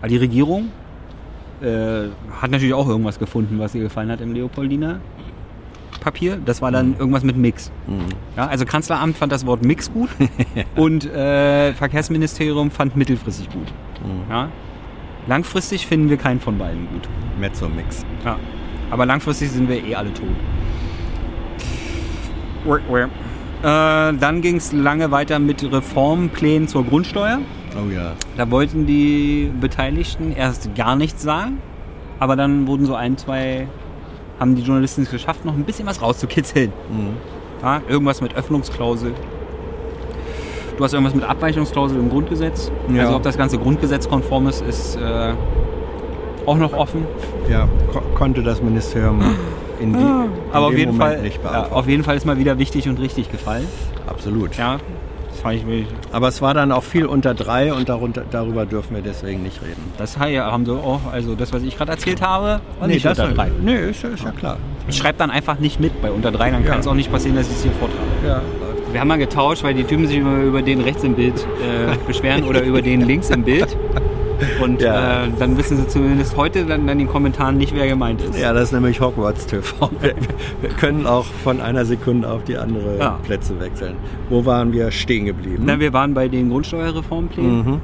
aber 0.00 0.08
die 0.08 0.16
Regierung 0.16 0.70
äh, 1.60 2.08
hat 2.40 2.50
natürlich 2.50 2.74
auch 2.74 2.88
irgendwas 2.88 3.18
gefunden, 3.18 3.58
was 3.58 3.74
ihr 3.74 3.82
gefallen 3.82 4.10
hat 4.10 4.20
im 4.20 4.32
Leopoldiner 4.32 5.00
Papier. 6.00 6.38
Das 6.44 6.62
war 6.62 6.70
dann 6.70 6.96
irgendwas 6.96 7.24
mit 7.24 7.36
Mix. 7.36 7.72
Ja, 8.36 8.46
also 8.46 8.64
Kanzleramt 8.64 9.16
fand 9.16 9.32
das 9.32 9.44
Wort 9.44 9.64
Mix 9.64 9.92
gut 9.92 10.08
und 10.76 11.04
äh, 11.04 11.72
Verkehrsministerium 11.72 12.70
fand 12.70 12.94
mittelfristig 12.94 13.50
gut. 13.50 13.72
Ja? 14.30 14.48
Langfristig 15.26 15.86
finden 15.86 16.08
wir 16.08 16.16
keinen 16.16 16.38
von 16.38 16.58
beiden 16.58 16.86
gut. 16.92 17.08
Mezzo-Mix. 17.40 18.06
Ja. 18.24 18.38
Aber 18.90 19.04
langfristig 19.04 19.50
sind 19.50 19.68
wir 19.68 19.84
eh 19.84 19.96
alle 19.96 20.14
tot. 20.14 20.28
Äh, 23.62 24.16
dann 24.18 24.40
ging 24.42 24.56
es 24.56 24.72
lange 24.72 25.10
weiter 25.10 25.40
mit 25.40 25.64
Reformplänen 25.64 26.68
zur 26.68 26.84
Grundsteuer. 26.84 27.40
Oh 27.76 27.90
ja. 27.90 28.12
Da 28.36 28.50
wollten 28.50 28.86
die 28.86 29.50
Beteiligten 29.60 30.32
erst 30.32 30.74
gar 30.74 30.96
nichts 30.96 31.22
sagen, 31.22 31.58
aber 32.18 32.36
dann 32.36 32.66
wurden 32.66 32.86
so 32.86 32.94
ein, 32.94 33.16
zwei, 33.16 33.68
haben 34.40 34.54
die 34.54 34.62
Journalisten 34.62 35.02
es 35.02 35.10
geschafft, 35.10 35.44
noch 35.44 35.54
ein 35.54 35.64
bisschen 35.64 35.86
was 35.86 36.00
rauszukitzeln. 36.02 36.72
Ja, 37.62 37.80
irgendwas 37.88 38.20
mit 38.20 38.34
Öffnungsklausel. 38.34 39.12
Du 40.76 40.84
hast 40.84 40.92
irgendwas 40.92 41.14
mit 41.14 41.24
Abweichungsklausel 41.24 41.98
im 41.98 42.10
Grundgesetz. 42.10 42.70
Ja. 42.92 43.04
Also 43.04 43.16
ob 43.16 43.22
das 43.22 43.38
ganze 43.38 43.58
Grundgesetz 43.58 44.08
konform 44.08 44.46
ist, 44.46 44.60
ist 44.60 44.96
äh, 44.96 45.32
auch 46.44 46.58
noch 46.58 46.74
offen. 46.74 47.04
Ja, 47.50 47.66
ko 47.92 48.02
konnte 48.14 48.42
das 48.42 48.62
Ministerium 48.62 49.20
in, 49.80 49.94
die, 49.94 49.98
in 49.98 50.04
Aber 50.52 50.66
auf 50.66 50.70
dem 50.72 50.78
jeden, 50.78 50.92
Moment 50.92 51.14
Fall, 51.14 51.22
nicht 51.22 51.36
ja, 51.42 51.50
beantworten. 51.50 51.74
auf 51.74 51.88
jeden 51.88 52.04
Fall 52.04 52.16
ist 52.16 52.26
mal 52.26 52.38
wieder 52.38 52.58
wichtig 52.58 52.88
und 52.88 53.00
richtig 53.00 53.30
gefallen. 53.30 53.66
Absolut. 54.06 54.56
Ja, 54.56 54.78
Aber 56.12 56.28
es 56.28 56.40
war 56.42 56.54
dann 56.54 56.72
auch 56.72 56.82
viel 56.84 57.06
unter 57.06 57.34
drei 57.34 57.72
und 57.72 57.88
darunter, 57.88 58.22
darüber 58.30 58.66
dürfen 58.66 58.94
wir 58.94 59.02
deswegen 59.02 59.42
nicht 59.42 59.60
reden. 59.62 59.82
Das 59.98 60.18
haben 60.18 60.64
sie 60.66 60.72
auch, 60.72 61.00
also 61.12 61.34
das, 61.34 61.52
was 61.52 61.62
ich 61.62 61.76
gerade 61.76 61.92
erzählt 61.92 62.20
habe, 62.22 62.60
war 62.78 62.88
nicht 62.88 63.04
das 63.04 63.18
unter 63.18 63.32
drei. 63.32 63.50
Nee, 63.62 63.90
ist, 63.90 64.02
ja- 64.02 64.08
ist 64.10 64.24
ja 64.24 64.30
klar. 64.32 64.56
Ich 64.88 64.96
schreibe 64.96 65.18
dann 65.18 65.30
einfach 65.30 65.58
nicht 65.58 65.80
mit 65.80 66.00
bei 66.00 66.10
unter 66.10 66.30
drei, 66.30 66.50
dann 66.50 66.64
kann 66.64 66.74
Ja. 66.74 66.80
es 66.80 66.86
auch 66.86 66.94
nicht 66.94 67.10
passieren, 67.10 67.36
dass 67.36 67.48
ich 67.48 67.56
es 67.56 67.62
hier 67.62 67.72
vortrage. 67.72 68.02
Ja, 68.26 68.40
Wir 68.92 69.00
haben 69.00 69.08
mal 69.08 69.18
getauscht, 69.18 69.62
weil 69.64 69.74
die 69.74 69.84
Typen 69.84 70.06
sich 70.06 70.16
immer 70.18 70.38
über 70.42 70.62
den 70.62 70.80
rechts 70.80 71.02
im 71.04 71.14
Bild 71.14 71.34
äh, 71.36 71.96
beschweren 72.06 72.44
oder 72.44 72.62
über 72.62 72.80
den 72.82 73.02
links 73.02 73.28
im 73.30 73.42
Bild. 73.42 73.75
Und 74.62 74.82
Ja. 74.82 75.24
äh, 75.24 75.28
dann 75.38 75.56
wissen 75.56 75.76
sie 75.78 75.86
zumindest 75.88 76.36
heute 76.36 76.64
dann 76.66 76.86
in 76.88 76.98
den 76.98 77.08
Kommentaren 77.08 77.56
nicht, 77.56 77.74
wer 77.74 77.86
gemeint 77.88 78.20
ist. 78.22 78.38
ja, 78.38 78.52
das 78.52 78.64
ist 78.64 78.72
nämlich 78.72 79.00
Hogwarts 79.00 79.46
TV. 79.46 79.90
Wir, 80.00 80.14
wir 80.60 80.70
können 80.70 81.06
auch 81.06 81.24
von 81.44 81.60
einer 81.60 81.84
Sekunde 81.84 82.30
auf 82.30 82.44
die 82.44 82.56
andere 82.58 82.98
Ja. 82.98 83.18
Plätze 83.24 83.58
wechseln. 83.60 83.94
Wo 84.28 84.44
waren 84.44 84.72
wir 84.72 84.90
stehen 84.90 85.24
geblieben? 85.26 85.62
Na, 85.66 85.80
wir 85.80 85.92
waren 85.92 86.12
bei 86.14 86.28
den 86.28 86.50
Grundsteuerreformplänen. 86.50 87.56
Mhm. 87.64 87.80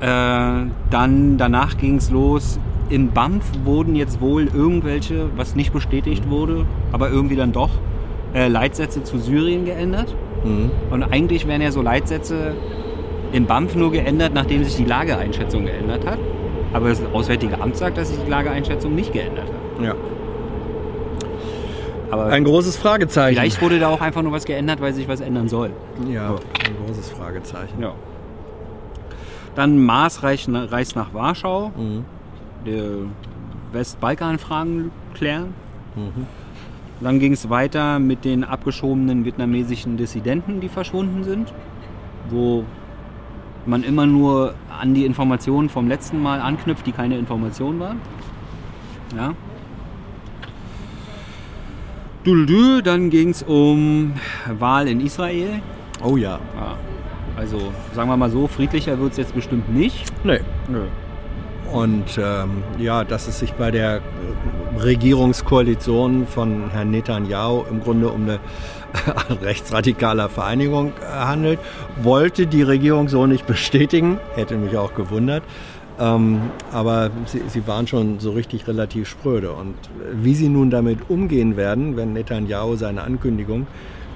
Äh, 0.00 0.70
dann 0.90 1.38
danach 1.38 1.76
ging 1.78 1.96
es 1.96 2.10
los. 2.10 2.58
In 2.90 3.10
BAMF 3.12 3.44
wurden 3.64 3.96
jetzt 3.96 4.20
wohl 4.20 4.46
irgendwelche, 4.52 5.26
was 5.36 5.56
nicht 5.56 5.72
bestätigt 5.72 6.28
wurde, 6.28 6.66
aber 6.92 7.08
irgendwie 7.10 7.36
dann 7.36 7.52
doch, 7.52 7.70
äh, 8.34 8.48
Leitsätze 8.48 9.02
zu 9.02 9.18
Syrien 9.18 9.64
geändert. 9.64 10.14
Mhm. 10.44 10.70
Und 10.90 11.02
eigentlich 11.04 11.46
werden 11.46 11.62
ja 11.62 11.70
so 11.72 11.80
Leitsätze 11.80 12.52
in 13.34 13.46
BAMF 13.46 13.74
nur 13.74 13.90
geändert, 13.90 14.32
nachdem 14.32 14.62
sich 14.64 14.76
die 14.76 14.84
Lageeinschätzung 14.84 15.64
geändert 15.66 16.06
hat. 16.06 16.18
Aber 16.72 16.88
das 16.88 17.02
Auswärtige 17.12 17.60
Amt 17.60 17.76
sagt, 17.76 17.98
dass 17.98 18.08
sich 18.08 18.18
die 18.24 18.30
Lageeinschätzung 18.30 18.94
nicht 18.94 19.12
geändert 19.12 19.46
hat. 19.48 19.84
Ja. 19.84 19.94
Aber 22.10 22.26
Ein 22.26 22.44
großes 22.44 22.76
Fragezeichen. 22.76 23.36
vielleicht 23.36 23.60
wurde 23.60 23.78
da 23.80 23.88
auch 23.88 24.00
einfach 24.00 24.22
nur 24.22 24.32
was 24.32 24.44
geändert, 24.44 24.80
weil 24.80 24.92
sich 24.92 25.08
was 25.08 25.20
ändern 25.20 25.48
soll. 25.48 25.70
Ja, 26.08 26.30
ein 26.30 26.76
großes 26.86 27.10
Fragezeichen. 27.10 27.80
Ja. 27.82 27.92
Dann 29.56 29.84
Maas 29.84 30.22
reist 30.22 30.48
nach, 30.48 31.12
Warschau, 31.12 31.72
Mhm. 31.76 32.04
der 32.66 32.84
Westbalkan-Fragen 33.72 34.90
klären. 35.14 35.54
Mhm. 35.96 36.26
Dann 37.00 37.18
ging 37.18 37.32
es 37.32 37.50
weiter 37.50 37.98
mit 37.98 38.24
den 38.24 38.44
abgeschobenen 38.44 39.24
vietnamesischen 39.24 39.96
Dissidenten, 39.96 40.60
die 40.60 40.68
verschwunden 40.68 41.24
sind, 41.24 41.52
wo 42.30 42.64
man 43.66 43.82
immer 43.82 44.06
nur 44.06 44.54
an 44.80 44.94
die 44.94 45.04
Informationen 45.04 45.68
vom 45.68 45.88
letzten 45.88 46.22
Mal 46.22 46.40
anknüpft, 46.40 46.86
die 46.86 46.92
keine 46.92 47.18
Information 47.18 47.80
waren. 47.80 48.00
Ja. 49.16 49.34
Duldü, 52.24 52.82
dann 52.82 53.10
ging 53.10 53.30
es 53.30 53.42
um 53.42 54.14
Wahl 54.58 54.88
in 54.88 55.00
Israel. 55.00 55.60
Oh 56.02 56.16
ja. 56.16 56.40
Ja. 56.56 56.76
Also 57.36 57.72
sagen 57.92 58.08
wir 58.08 58.16
mal 58.16 58.30
so, 58.30 58.46
friedlicher 58.46 58.98
wird 58.98 59.12
es 59.12 59.18
jetzt 59.18 59.34
bestimmt 59.34 59.74
nicht. 59.74 60.04
Nee. 60.24 60.40
Nö. 60.68 60.86
Und 61.72 62.18
ähm, 62.18 62.62
ja, 62.78 63.04
dass 63.04 63.26
es 63.26 63.40
sich 63.40 63.52
bei 63.54 63.70
der 63.70 64.00
Regierungskoalition 64.82 66.26
von 66.26 66.70
Herrn 66.70 66.90
Netanyahu 66.90 67.64
im 67.70 67.80
Grunde 67.82 68.08
um 68.08 68.22
eine 68.22 68.40
rechtsradikaler 69.42 70.28
Vereinigung 70.28 70.92
äh, 71.00 71.06
handelt, 71.06 71.58
wollte 72.02 72.46
die 72.46 72.62
Regierung 72.62 73.08
so 73.08 73.26
nicht 73.26 73.46
bestätigen. 73.46 74.18
Hätte 74.34 74.56
mich 74.56 74.76
auch 74.76 74.94
gewundert. 74.94 75.42
Ähm, 75.98 76.40
aber 76.72 77.10
sie, 77.26 77.42
sie 77.46 77.66
waren 77.66 77.86
schon 77.86 78.18
so 78.18 78.32
richtig 78.32 78.66
relativ 78.66 79.08
spröde. 79.08 79.52
Und 79.52 79.74
wie 80.12 80.34
sie 80.34 80.48
nun 80.48 80.70
damit 80.70 81.08
umgehen 81.08 81.56
werden, 81.56 81.96
wenn 81.96 82.12
Netanyahu 82.12 82.76
seine 82.76 83.02
Ankündigung, 83.02 83.66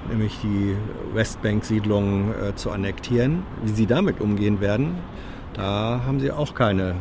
nämlich 0.09 0.37
die 0.43 0.75
Westbank-Siedlung 1.13 2.31
äh, 2.33 2.55
zu 2.55 2.71
annektieren, 2.71 3.43
wie 3.63 3.71
sie 3.71 3.85
damit 3.85 4.19
umgehen 4.19 4.59
werden, 4.59 4.95
da 5.53 6.01
haben 6.05 6.19
sie 6.19 6.31
auch 6.31 6.53
keine 6.53 6.95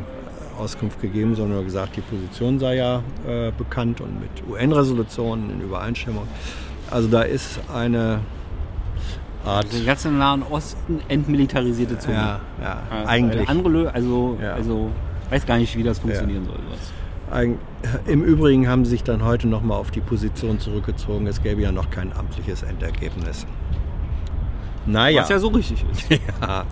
Auskunft 0.59 1.01
gegeben, 1.01 1.35
sondern 1.35 1.65
gesagt, 1.65 1.97
die 1.97 2.01
Position 2.01 2.59
sei 2.59 2.77
ja 2.77 3.03
äh, 3.27 3.53
bekannt 3.57 4.01
und 4.01 4.21
mit 4.21 4.31
UN-Resolutionen 4.49 5.51
in 5.51 5.61
Übereinstimmung. 5.61 6.27
Also 6.91 7.09
da 7.09 7.23
ist 7.23 7.61
eine 7.73 8.21
Art, 9.45 9.73
Den 9.73 9.87
ganzen 9.87 10.19
Nahen 10.19 10.43
Osten 10.43 11.01
entmilitarisierte 11.09 11.99
Zone. 11.99 12.15
ja, 12.17 12.41
ja, 12.61 12.83
Ja, 12.91 13.07
eigentlich. 13.07 13.49
Andere, 13.49 13.95
also, 13.95 14.37
Ja. 14.43 14.55
also 14.55 14.91
weiß 15.31 15.47
gar 15.47 15.59
nicht, 15.59 15.77
wie 15.77 15.83
das 15.83 15.99
funktionieren 16.01 16.45
soll. 16.47 16.57
sowas. 16.57 16.93
Eig 17.31 17.51
Im 18.07 18.25
Übrigen 18.25 18.69
haben 18.69 18.85
sie 18.85 18.93
sich 18.93 19.05
dann 19.05 19.23
heute 19.25 19.47
nochmal 19.49 19.79
auf 19.79 19.91
die 19.91 20.01
Position 20.01 20.59
zurückgezogen. 20.59 21.27
Es 21.27 21.43
gäbe 21.43 21.61
ja 21.63 21.71
noch 21.73 21.91
kein 21.91 22.13
amtliches 22.17 22.63
Endergebnis. 22.63 23.47
Naja. 24.89 25.23
Was 25.23 25.29
ja 25.29 25.39
so 25.39 25.49
richtig 25.49 25.85
ist. 25.93 26.11
ja. 26.41 26.65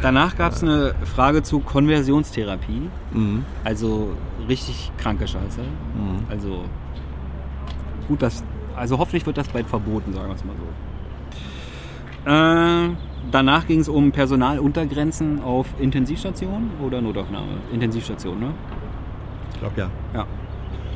Danach 0.00 0.36
gab 0.36 0.52
es 0.52 0.62
eine 0.62 0.94
Frage 1.04 1.42
zu 1.42 1.60
Konversionstherapie. 1.60 2.88
Mhm. 3.12 3.44
Also 3.64 4.10
richtig 4.48 4.90
kranke 4.98 5.26
Scheiße. 5.26 5.60
Mhm. 5.60 6.24
Also 6.28 6.64
gut, 8.08 8.22
dass, 8.22 8.44
also 8.76 8.98
hoffentlich 8.98 9.24
wird 9.26 9.38
das 9.38 9.48
bald 9.48 9.66
verboten, 9.66 10.12
sagen 10.12 10.28
wir 10.28 10.34
es 10.34 10.44
mal 10.44 10.54
so. 10.56 12.30
Äh, 12.30 12.96
danach 13.30 13.66
ging 13.66 13.80
es 13.80 13.88
um 13.88 14.12
Personaluntergrenzen 14.12 15.42
auf 15.42 15.66
Intensivstationen 15.78 16.70
oder 16.84 17.00
Notaufnahme? 17.00 17.58
Intensivstation, 17.72 18.38
ne? 18.38 18.54
Ich 19.54 19.60
glaube 19.60 19.80
ja. 19.80 19.90
Ja. 20.14 20.26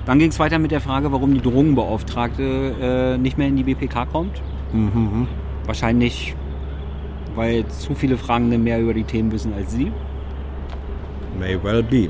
Dann 0.04 0.20
ging 0.20 0.30
es 0.30 0.38
weiter 0.38 0.58
mit 0.58 0.70
der 0.70 0.80
Frage, 0.80 1.10
warum 1.10 1.34
die 1.34 1.40
Drogenbeauftragte 1.40 3.14
äh, 3.14 3.18
nicht 3.18 3.38
mehr 3.38 3.48
in 3.48 3.56
die 3.56 3.64
BPK 3.64 4.06
kommt. 4.06 4.40
Mhm. 4.72 5.26
Wahrscheinlich, 5.64 6.36
weil 7.36 7.64
zu 7.68 7.94
viele 7.94 8.16
Fragende 8.16 8.58
mehr 8.58 8.80
über 8.80 8.94
die 8.94 9.04
Themen 9.04 9.30
wissen 9.30 9.52
als 9.54 9.72
sie. 9.72 9.92
May 11.38 11.58
well 11.62 11.82
be. 11.82 12.08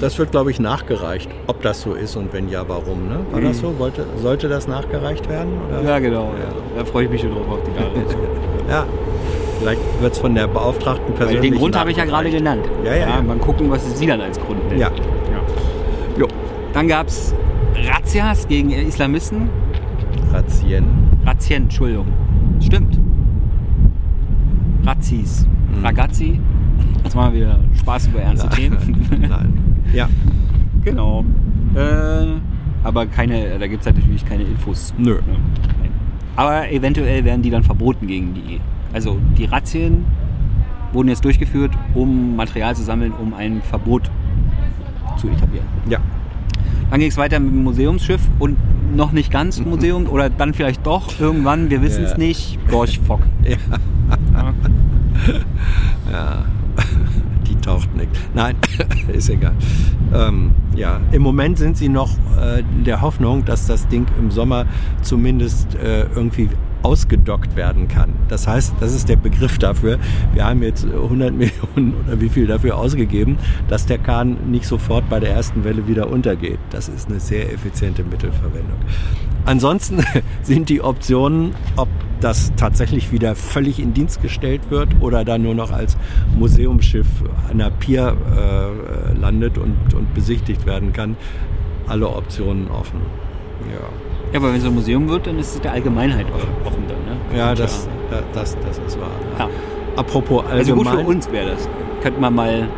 Das 0.00 0.18
wird, 0.18 0.32
glaube 0.32 0.50
ich, 0.50 0.58
nachgereicht, 0.60 1.30
ob 1.46 1.62
das 1.62 1.80
so 1.80 1.94
ist 1.94 2.16
und 2.16 2.32
wenn 2.32 2.48
ja, 2.48 2.68
warum. 2.68 3.08
Ne? 3.08 3.20
War 3.30 3.40
das 3.40 3.60
so? 3.60 3.78
Wollte, 3.78 4.04
sollte 4.20 4.48
das 4.48 4.66
nachgereicht 4.66 5.28
werden? 5.28 5.52
Oder? 5.68 5.82
Ja, 5.82 5.98
genau. 5.98 6.32
Ja. 6.38 6.78
Da 6.78 6.84
freue 6.84 7.04
ich 7.04 7.10
mich 7.10 7.20
schon 7.20 7.30
drauf 7.30 7.48
auf 7.48 7.60
die 7.64 7.70
Nachricht. 7.70 8.16
Ja. 8.68 8.86
Vielleicht 9.60 9.80
wird 10.00 10.12
es 10.14 10.18
von 10.18 10.34
der 10.34 10.46
Beauftragten 10.46 11.08
Weil 11.10 11.26
persönlich 11.26 11.50
den 11.50 11.58
Grund 11.58 11.78
habe 11.78 11.90
ich 11.90 11.98
ja 11.98 12.06
gerade 12.06 12.30
genannt. 12.30 12.64
Ja, 12.82 12.94
ja, 12.94 13.08
ja. 13.08 13.22
Mal 13.22 13.36
gucken, 13.36 13.70
was 13.70 13.98
sie 13.98 14.06
dann 14.06 14.22
als 14.22 14.40
Grund 14.40 14.66
nennt. 14.68 14.80
Ja. 14.80 14.90
Jo. 16.18 16.26
Dann 16.72 16.88
gab 16.88 17.08
es 17.08 17.34
Razzias 17.76 18.48
gegen 18.48 18.70
Islamisten. 18.70 19.50
Razzien. 20.32 20.86
Razzien, 21.26 21.64
Entschuldigung. 21.64 22.06
Stimmt. 22.60 22.98
Razzis. 24.84 25.46
Mhm. 25.78 25.84
Ragazzi. 25.84 26.40
Jetzt 27.02 27.14
machen 27.16 27.34
wir 27.34 27.58
Spaß 27.78 28.08
über 28.08 28.20
ernste 28.20 28.48
Themen. 28.50 28.76
Nein. 29.28 29.58
Ja. 29.92 30.08
genau. 30.84 31.24
Äh, 31.74 32.26
aber 32.82 33.06
keine, 33.06 33.58
da 33.58 33.66
gibt 33.68 33.82
es 33.82 33.86
halt 33.86 33.96
natürlich 33.98 34.24
keine 34.24 34.42
Infos. 34.42 34.92
Nö. 34.98 35.18
Nein. 35.26 35.90
Aber 36.36 36.70
eventuell 36.72 37.24
werden 37.24 37.42
die 37.42 37.50
dann 37.50 37.62
verboten 37.62 38.06
gegen 38.08 38.34
die. 38.34 38.60
Also 38.92 39.18
die 39.38 39.44
Razzien 39.44 40.04
wurden 40.92 41.08
jetzt 41.08 41.24
durchgeführt, 41.24 41.72
um 41.94 42.34
Material 42.34 42.74
zu 42.74 42.82
sammeln, 42.82 43.12
um 43.12 43.34
ein 43.34 43.62
Verbot 43.62 44.10
zu 45.18 45.28
etablieren. 45.28 45.66
Ja. 45.88 45.98
Dann 46.90 46.98
ging 47.00 47.08
es 47.08 47.16
weiter 47.16 47.38
mit 47.40 47.52
dem 47.52 47.62
Museumsschiff 47.64 48.20
und 48.38 48.56
noch 48.96 49.12
nicht 49.12 49.30
ganz 49.30 49.60
Museum 49.60 50.08
oder 50.08 50.28
dann 50.30 50.54
vielleicht 50.54 50.86
doch 50.86 51.20
irgendwann, 51.20 51.70
wir 51.70 51.82
wissen 51.82 52.04
es 52.04 52.12
Ja. 52.12 52.18
nicht. 52.18 52.58
Gorch 52.68 52.98
Fock. 53.00 53.20
Ja. 53.44 53.56
ja. 56.12 56.44
Die 57.46 57.56
taucht 57.56 57.94
nicht. 57.94 58.10
Nein, 58.34 58.56
ist 59.12 59.28
egal. 59.28 59.52
Ähm, 60.14 60.52
ja, 60.74 61.00
im 61.12 61.22
Moment 61.22 61.58
sind 61.58 61.76
sie 61.76 61.88
noch 61.88 62.10
äh, 62.40 62.62
der 62.84 63.00
Hoffnung, 63.02 63.44
dass 63.44 63.66
das 63.66 63.86
Ding 63.88 64.06
im 64.18 64.30
Sommer 64.30 64.66
zumindest 65.02 65.74
äh, 65.74 66.04
irgendwie 66.14 66.48
ausgedockt 66.82 67.56
werden 67.56 67.88
kann. 67.88 68.12
Das 68.28 68.46
heißt, 68.46 68.74
das 68.80 68.94
ist 68.94 69.08
der 69.08 69.16
Begriff 69.16 69.58
dafür. 69.58 69.98
Wir 70.34 70.44
haben 70.44 70.62
jetzt 70.62 70.84
100 70.84 71.32
Millionen 71.32 71.94
oder 72.04 72.20
wie 72.20 72.28
viel 72.28 72.46
dafür 72.46 72.76
ausgegeben, 72.76 73.38
dass 73.68 73.86
der 73.86 73.98
Kahn 73.98 74.36
nicht 74.50 74.66
sofort 74.66 75.08
bei 75.08 75.18
der 75.18 75.30
ersten 75.30 75.64
Welle 75.64 75.88
wieder 75.88 76.10
untergeht. 76.10 76.58
Das 76.70 76.88
ist 76.88 77.08
eine 77.08 77.20
sehr 77.20 77.50
effiziente 77.52 78.04
Mittelverwendung. 78.04 78.78
Ansonsten 79.46 80.04
sind 80.42 80.68
die 80.68 80.82
Optionen, 80.82 81.54
ob 81.76 81.88
das 82.24 82.52
tatsächlich 82.56 83.12
wieder 83.12 83.34
völlig 83.34 83.78
in 83.78 83.92
Dienst 83.92 84.22
gestellt 84.22 84.62
wird 84.70 84.88
oder 85.00 85.26
dann 85.26 85.42
nur 85.42 85.54
noch 85.54 85.70
als 85.70 85.98
Museumsschiff 86.38 87.06
an 87.50 87.58
der 87.58 87.70
Pier 87.70 88.16
äh, 88.34 89.18
landet 89.18 89.58
und, 89.58 89.92
und 89.94 90.14
besichtigt 90.14 90.64
werden 90.64 90.94
kann, 90.94 91.16
alle 91.86 92.08
Optionen 92.08 92.70
offen. 92.70 93.00
Ja. 93.70 93.88
Ja, 94.32 94.40
aber 94.40 94.48
wenn 94.48 94.58
es 94.58 94.64
ein 94.64 94.74
Museum 94.74 95.08
wird, 95.08 95.26
dann 95.26 95.38
ist 95.38 95.54
es 95.54 95.60
der 95.60 95.72
Allgemeinheit 95.72 96.26
offen 96.64 96.84
dann. 96.88 96.96
Ne? 97.04 97.38
Ja, 97.38 97.54
das, 97.54 97.88
da, 98.10 98.20
das, 98.32 98.56
das 98.66 98.78
ist 98.78 98.98
wahr. 98.98 99.10
Ja. 99.38 99.48
Apropos 99.96 100.44
Also 100.50 100.74
gut 100.74 100.88
für 100.88 100.98
uns 100.98 101.30
wäre 101.30 101.50
das. 101.50 101.68
Könnten 102.02 102.20
wir 102.20 102.30
mal. 102.30 102.68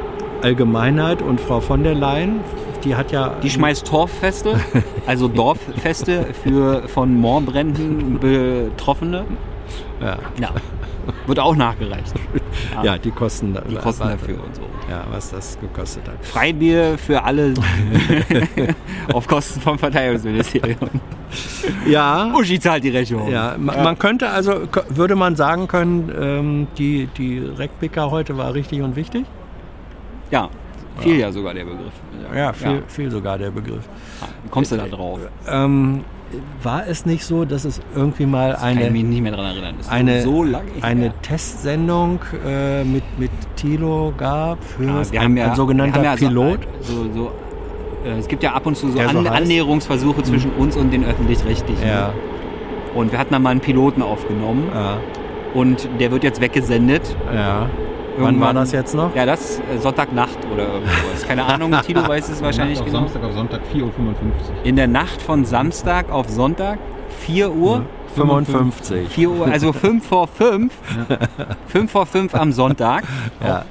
Allgemeinheit 0.43 1.23
und 1.23 1.41
Frau 1.41 1.61
von 1.61 1.83
der 1.83 1.95
Leyen, 1.95 2.41
die 2.85 2.95
hat 2.97 3.13
ja... 3.13 3.35
Die 3.43 3.51
schmeißt 3.51 3.87
Torffeste, 3.87 4.59
also 5.07 5.29
Dorffeste 5.29 6.27
für 6.43 6.89
von 6.89 7.15
Moorbränden 7.15 8.19
Betroffene. 8.21 9.25
ja, 10.01 10.19
Ja. 10.41 10.51
Wird 11.29 11.39
auch 11.39 11.55
nachgereicht. 11.55 12.13
ja, 12.83 12.99
die 12.99 13.13
kosten, 13.13 13.57
Die 13.71 13.77
Kosten 13.77 14.09
dafür 14.09 14.43
und 14.45 14.57
so. 14.57 14.63
Ja, 14.91 15.05
was 15.09 15.31
das 15.31 15.57
gekostet 15.61 16.03
hat. 16.09 16.25
Freibier 16.25 16.99
für 16.99 17.23
alle 17.23 17.55
auf 19.13 19.27
Kosten 19.29 19.61
vom 19.61 19.79
Verteidigungsministerium. 19.79 20.77
Ja, 21.87 22.33
Uschi 22.35 22.59
zahlt 22.59 22.83
die 22.83 22.91
Rechnung. 22.91 23.29
ja, 23.31 23.55
ma- 23.59 23.81
man 23.83 23.99
könnte 23.99 24.31
also, 24.31 24.63
würde 24.89 25.15
man 25.15 25.37
sagen 25.37 25.69
können, 25.69 26.13
ähm, 26.21 26.67
die, 26.77 27.07
die 27.17 27.39
Rekpika 27.39 28.11
heute 28.11 28.37
war 28.37 28.55
richtig 28.55 28.83
und 28.83 28.97
wichtig? 28.97 29.25
Ja, 30.33 30.49
fiel 30.99 31.19
ja 31.19 31.33
sogar 31.33 31.55
der 31.55 31.65
Begriff. 31.65 31.93
Ja, 32.35 32.53
viel, 32.53 32.83
viel 32.89 33.11
sogar 33.11 33.39
der 33.39 33.51
Begriff. 33.51 33.89
Wie 34.43 34.49
kommst 34.51 34.73
du 34.73 34.77
da 34.77 34.87
drauf? 34.87 35.21
Ähm, 35.49 36.05
war 36.63 36.87
es 36.87 37.07
nicht 37.07 37.25
so, 37.25 37.45
dass 37.45 37.65
es 37.65 37.81
irgendwie 37.95 38.27
mal 38.27 38.55
Kann 38.55 38.79
ich 38.79 38.91
mich 38.91 39.01
eine, 39.03 39.09
nicht 39.11 39.23
mehr 39.23 39.33
daran 39.33 39.47
erinnern. 39.53 39.75
Das 39.79 39.87
ist 39.87 39.93
eine, 39.93 40.23
so 40.23 40.45
eine 40.83 41.13
Testsendung 41.23 42.21
äh, 42.45 42.83
mit, 42.85 43.05
mit 43.19 43.31
Thilo 43.55 44.13
gab 44.17 44.63
für 44.65 44.85
Ja, 44.85 45.13
wir 45.13 45.21
ein, 45.21 45.25
haben 45.25 45.37
ja, 45.37 45.51
ein 45.51 45.55
sogenannter 45.55 46.03
ja 46.03 46.17
Pilot? 46.17 46.61
So, 46.81 47.05
so, 47.05 47.13
so, 47.15 47.31
äh, 48.05 48.19
es 48.19 48.27
gibt 48.27 48.43
ja 48.43 48.55
ab 48.55 48.67
und 48.67 48.77
zu 48.77 48.89
so, 48.89 48.95
so 48.95 49.01
An 49.01 49.19
heißt? 49.19 49.31
Annäherungsversuche 49.31 50.23
zwischen 50.25 50.51
uns 50.53 50.77
und 50.77 50.91
den 50.93 51.05
Öffentlich-Rechtlichen. 51.05 51.87
Ja, 51.87 52.13
Und 52.95 53.13
wir 53.13 53.19
hatten 53.19 53.33
da 53.33 53.39
mal 53.39 53.51
einen 53.51 53.61
Piloten 53.61 54.03
aufgenommen 54.03 54.69
ja, 54.75 54.99
und 55.55 55.89
der 56.01 56.11
wird 56.11 56.25
jetzt 56.25 56.41
weggesendet. 56.41 57.17
ja. 57.33 57.69
Wann 58.19 58.41
war 58.41 58.55
das 58.55 58.73
jetzt 58.73 58.95
noch? 58.95 59.15
Ja, 59.15 59.27
das 59.27 59.59
äh, 59.59 59.79
Sonntagnacht 59.79 60.39
oder 60.53 60.67
irgendwas. 60.75 61.27
Keine 61.27 61.45
Ahnung, 61.45 61.73
Tilo 61.87 62.07
weiß 62.07 62.29
es 62.29 62.43
wahrscheinlich 62.43 62.79
auf 62.81 62.87
genau. 62.87 63.01
Samstag 63.01 63.23
auf 63.25 63.33
Sonntag 63.35 63.61
4.55 63.75 63.83
Uhr. 63.85 63.93
In 64.65 64.77
der 64.77 64.87
Nacht 64.89 65.21
von 65.23 65.45
Samstag 65.45 66.11
auf 66.11 66.29
Sonntag, 66.29 66.79
4 67.21 67.53
Uhr. 67.53 67.85
55. 68.15 69.09
4 69.11 69.31
Uhr, 69.31 69.47
also 69.47 69.73
5 69.75 70.07
vor 70.07 70.27
5. 70.27 70.73
5 71.69 71.91
vor 71.93 72.07
5 72.07 72.35
am 72.35 72.51
Sonntag 72.53 73.05
Ja. 73.45 73.65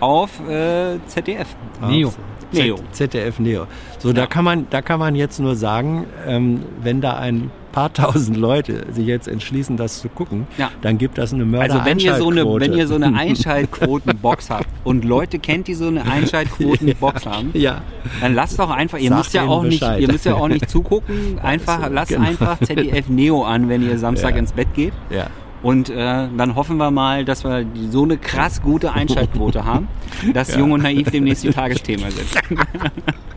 auf 0.00 0.40
äh, 0.48 0.98
ZDF. 1.06 1.48
Neo. 1.86 2.12
Neo. 2.50 2.76
ZDF 2.92 3.38
Neo. 3.38 3.66
So, 3.98 4.14
da 4.14 4.26
kann 4.26 4.44
man, 4.44 4.66
da 4.70 4.80
kann 4.80 4.98
man 4.98 5.14
jetzt 5.14 5.38
nur 5.38 5.54
sagen, 5.54 6.06
ähm, 6.26 6.64
wenn 6.80 7.02
da 7.02 7.18
ein 7.18 7.50
paar 7.72 7.92
tausend 7.92 8.36
Leute 8.36 8.86
sich 8.92 9.06
jetzt 9.06 9.28
entschließen, 9.28 9.76
das 9.76 10.00
zu 10.00 10.08
gucken, 10.08 10.46
Ja. 10.56 10.70
dann 10.82 10.98
gibt 10.98 11.18
das 11.18 11.32
eine 11.32 11.44
Mörder 11.44 11.74
Also 11.74 11.84
wenn 11.84 11.98
ihr 11.98 12.14
so 12.16 12.30
eine, 12.30 12.44
wenn 12.44 12.72
ihr 12.74 12.86
so 12.86 12.94
eine 12.96 13.14
Einschaltquotenbox 13.16 14.50
habt 14.50 14.66
und 14.84 15.04
Leute 15.04 15.38
kennt, 15.38 15.68
die 15.68 15.74
so 15.74 15.86
eine 15.88 16.04
Einschaltquotenbox 16.04 17.26
haben, 17.26 17.50
ja, 17.54 17.82
dann 18.20 18.34
lasst 18.34 18.58
doch 18.58 18.70
einfach, 18.70 18.98
ihr 18.98 19.08
Sagt 19.10 19.18
müsst 19.20 19.34
ja 19.34 19.44
auch 19.44 19.62
nicht, 19.62 19.80
Bescheid. 19.80 20.00
ihr 20.00 20.08
müsst 20.10 20.24
ja 20.24 20.34
auch 20.34 20.48
nicht 20.48 20.68
zugucken, 20.70 21.38
einfach 21.42 21.82
Also, 21.82 21.94
lasst 21.94 22.12
genau. 22.12 22.26
einfach 22.28 22.58
ZDF 22.60 23.08
Neo 23.08 23.44
an, 23.44 23.68
wenn 23.68 23.82
ihr 23.88 23.98
Samstag 23.98 24.32
Ja. 24.32 24.38
ins 24.38 24.52
Bett 24.52 24.68
geht. 24.74 24.92
ja. 25.10 25.26
Und 25.60 25.90
äh, 25.90 25.94
dann 26.36 26.54
hoffen 26.54 26.76
wir 26.76 26.92
mal, 26.92 27.24
dass 27.24 27.42
wir 27.42 27.66
so 27.90 28.04
eine 28.04 28.16
krass 28.16 28.62
gute 28.62 28.92
Einschaltquote 28.92 29.64
haben, 29.64 29.88
dass 30.32 30.54
Jung 30.56 30.70
und 30.70 30.84
Naiv 30.84 31.10
demnächst 31.10 31.42
die 31.42 31.50
Tagesthema 31.50 32.06
sind. 32.12 32.28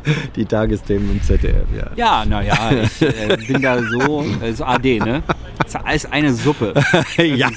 Die 0.36 0.46
Tagesthemen 0.46 1.12
im 1.12 1.22
ZDF, 1.22 1.67
ja. 1.75 1.91
Ja, 1.96 2.25
naja, 2.25 2.55
ich 2.84 3.01
äh, 3.01 3.38
bin 3.48 3.62
da 3.62 3.79
so, 3.81 4.24
äh, 4.41 4.53
so 4.53 4.63
AD, 4.65 5.00
ne? 5.00 5.24
Das 5.58 5.75
ist 5.75 5.75
alles 5.86 6.05
eine 6.12 6.34
Suppe. 6.34 6.74
ja. 7.17 7.50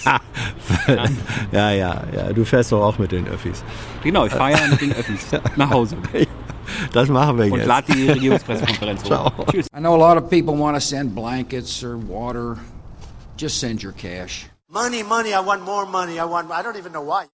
ja, 1.53 1.71
ja, 1.73 2.03
ja. 2.15 2.33
Du 2.35 2.45
fährst 2.45 2.73
doch 2.73 2.83
auch 2.83 2.99
mit 2.99 3.13
den 3.13 3.27
Öffis. 3.29 3.65
Genau, 4.03 4.27
ich 4.27 4.33
fahre 4.33 4.53
ja 4.53 4.67
mit 4.69 4.81
den 4.81 4.93
Öffis 4.93 5.27
nach 5.57 5.71
Hause 5.71 5.97
Das 6.93 7.09
machen 7.09 7.39
wir 7.39 7.47
und 7.53 7.59
jetzt. 7.59 7.67
lade 7.67 7.93
die 7.93 8.11
Regierungspressekonferenz 8.11 9.03
hoch. 9.05 9.07
Ciao. 9.07 9.33
Tschüss. 9.51 9.67
I 9.75 9.79
know 9.81 9.95
a 9.95 9.99
lot 9.99 10.23
of 10.23 10.29
people 10.29 10.55
want 10.55 10.77
to 10.77 10.81
send 10.81 11.15
blankets 11.15 11.83
or 11.83 11.97
water. 11.97 12.59
Just 13.37 13.59
send 13.59 13.83
your 13.83 13.93
cash. 13.93 14.49
Money, 14.69 15.03
money, 15.05 15.31
I 15.31 15.41
want 15.41 15.63
more 15.65 15.87
money. 15.87 16.19
I 16.19 16.25
want, 16.25 16.51
I 16.51 16.63
don't 16.63 16.77
even 16.77 16.93
know 16.93 17.03
why. 17.03 17.23